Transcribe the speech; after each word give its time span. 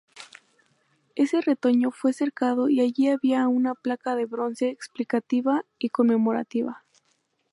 Ese 1.13 1.41
retoño 1.41 1.91
fue 1.91 2.11
cercado 2.11 2.69
y 2.69 2.81
allí 2.81 3.09
había 3.09 3.47
una 3.47 3.75
placa 3.75 4.15
de 4.15 4.25
bronce 4.25 4.67
explicativa 4.69 5.63
y 5.77 5.89
conmemorativa. 5.89 6.83